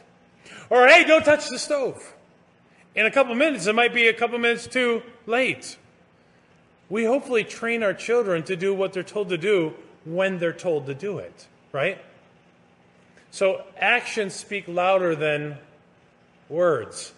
[0.70, 2.14] Or, hey, don't touch the stove.
[2.94, 5.76] In a couple minutes, it might be a couple minutes too late.
[6.88, 9.74] We hopefully train our children to do what they're told to do
[10.04, 11.98] when they're told to do it, right?
[13.32, 15.58] So actions speak louder than
[16.48, 17.12] words.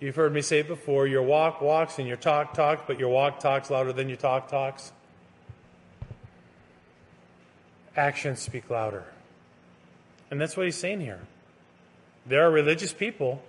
[0.00, 3.40] You've heard me say before your walk walks and your talk talks, but your walk
[3.40, 4.92] talks louder than your talk talks.
[7.98, 9.04] actions speak louder.
[10.30, 11.20] And that's what he's saying here.
[12.24, 13.42] There are religious people,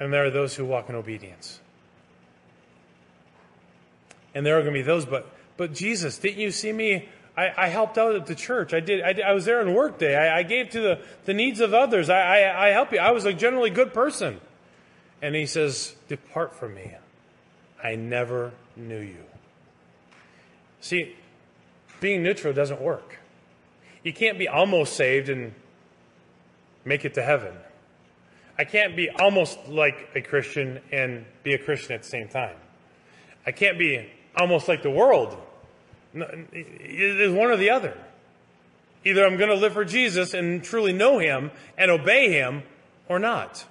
[0.00, 1.60] and there are those who walk in obedience.
[4.34, 7.52] And there are going to be those, but, but Jesus, didn't you see me I,
[7.56, 8.74] I helped out at the church.
[8.74, 9.02] I did.
[9.02, 10.16] I, did, I was there on work day.
[10.16, 12.10] I, I gave to the, the needs of others.
[12.10, 12.98] I, I, I helped you.
[12.98, 14.40] I was a generally good person.
[15.22, 16.94] And he says, Depart from me.
[17.82, 19.24] I never knew you.
[20.80, 21.16] See,
[22.00, 23.18] being neutral doesn't work.
[24.02, 25.54] You can't be almost saved and
[26.84, 27.54] make it to heaven.
[28.58, 32.56] I can't be almost like a Christian and be a Christian at the same time.
[33.46, 35.36] I can't be almost like the world.
[36.14, 37.96] It's one or the other.
[39.04, 42.62] Either I'm going to live for Jesus and truly know Him and obey Him
[43.08, 43.64] or not.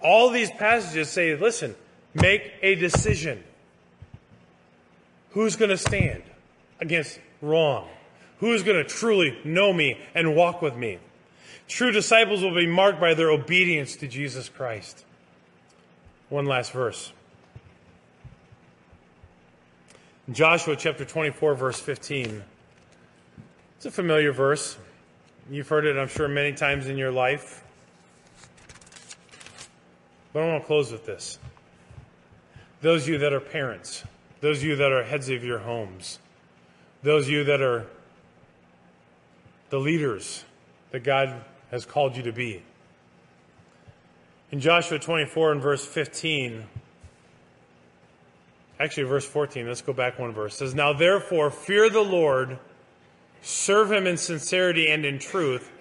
[0.00, 1.74] All these passages say, listen,
[2.14, 3.42] make a decision.
[5.30, 6.22] Who's going to stand
[6.80, 7.88] against wrong?
[8.38, 10.98] Who's going to truly know me and walk with me?
[11.68, 15.04] True disciples will be marked by their obedience to Jesus Christ.
[16.28, 17.12] One last verse.
[20.32, 22.42] Joshua chapter 24, verse 15.
[23.76, 24.76] It's a familiar verse.
[25.48, 27.62] You've heard it, I'm sure, many times in your life.
[30.32, 31.38] But I want to close with this.
[32.80, 34.02] Those of you that are parents,
[34.40, 36.18] those of you that are heads of your homes,
[37.04, 37.86] those of you that are
[39.70, 40.44] the leaders
[40.90, 42.64] that God has called you to be.
[44.50, 46.64] In Joshua 24 and verse 15,
[48.78, 50.54] actually verse 14, let's go back one verse.
[50.54, 52.58] It says, Now therefore fear the Lord,
[53.42, 55.72] serve him in sincerity and in truth,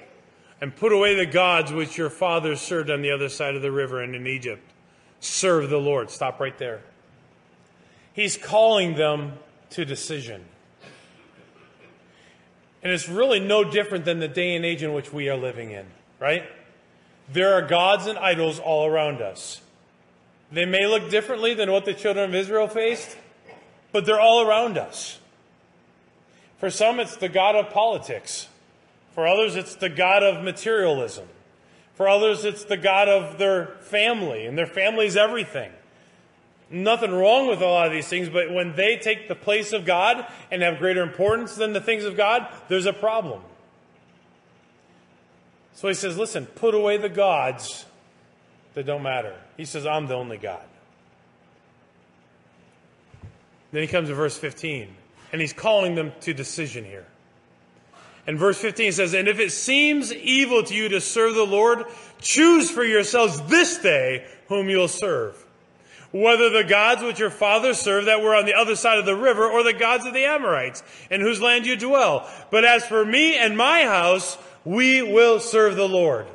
[0.62, 3.72] and put away the gods which your fathers served on the other side of the
[3.72, 4.64] river and in Egypt.
[5.20, 6.10] Serve the Lord.
[6.10, 6.82] Stop right there.
[8.14, 9.34] He's calling them
[9.72, 10.46] to decision.
[12.82, 15.72] And it's really no different than the day and age in which we are living
[15.72, 15.88] in,
[16.20, 16.44] right?
[17.28, 19.62] There are gods and idols all around us.
[20.56, 23.16] They may look differently than what the children of Israel faced,
[23.92, 25.20] but they're all around us.
[26.58, 28.48] For some, it's the God of politics.
[29.14, 31.28] For others, it's the God of materialism.
[31.94, 35.72] For others, it's the God of their family, and their family is everything
[36.70, 39.86] nothing wrong with a lot of these things, but when they take the place of
[39.86, 43.42] God and have greater importance than the things of God, there's a problem.
[45.74, 47.86] So he says, listen, put away the gods
[48.74, 49.36] that don't matter.
[49.58, 50.64] He says, I'm the only God.
[53.72, 54.88] Then he comes to verse 15,
[55.32, 57.06] and he's calling them to decision here.
[58.28, 61.86] And verse 15 says, And if it seems evil to you to serve the Lord,
[62.20, 65.46] choose for yourselves this day whom you'll serve
[66.16, 69.16] whether the gods which your fathers served that were on the other side of the
[69.16, 70.82] river, or the gods of the Amorites,
[71.12, 72.30] in whose land you dwell.
[72.52, 76.26] But as for me and my house, we will serve the Lord.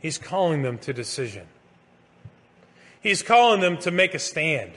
[0.00, 1.46] He's calling them to decision.
[3.00, 4.72] He's calling them to make a stand.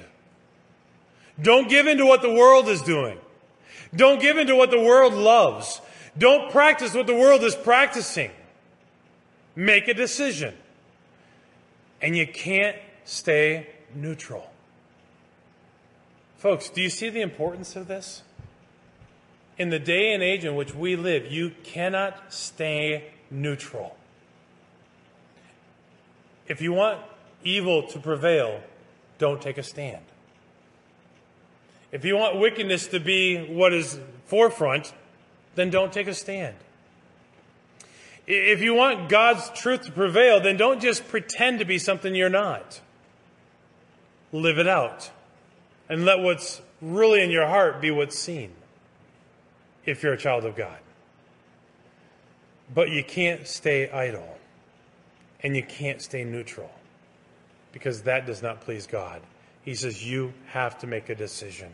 [1.42, 3.18] Don't give in to what the world is doing.
[3.96, 5.82] Don't give in to what the world loves.
[6.18, 8.32] Don't practice what the world is practicing.
[9.56, 10.54] Make a decision
[12.02, 14.50] and you can't stay neutral.
[16.38, 18.24] Folks, do you see the importance of this?
[19.58, 23.96] In the day and age in which we live, you cannot stay neutral.
[26.52, 27.00] If you want
[27.46, 28.60] evil to prevail,
[29.20, 30.04] don't take a stand.
[31.94, 34.92] If you want wickedness to be what is forefront,
[35.56, 36.58] then don't take a stand.
[38.28, 42.28] If you want God's truth to prevail, then don't just pretend to be something you're
[42.28, 42.82] not.
[44.34, 45.10] Live it out.
[45.88, 48.52] And let what's really in your heart be what's seen
[49.86, 50.80] if you're a child of God.
[52.76, 54.38] But you can't stay idle.
[55.44, 56.70] And you can't stay neutral.
[57.72, 59.22] Because that does not please God.
[59.64, 61.72] He says you have to make a decision.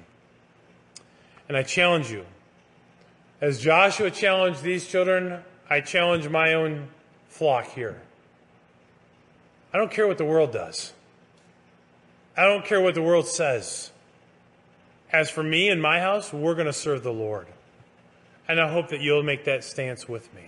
[1.48, 2.26] And I challenge you,
[3.40, 6.88] as Joshua challenged these children I challenge my own
[7.28, 8.02] flock here.
[9.74, 10.94] I don't care what the world does.
[12.38, 13.92] I don't care what the world says.
[15.12, 17.48] As for me and my house, we're going to serve the Lord.
[18.48, 20.44] And I hope that you'll make that stance with me.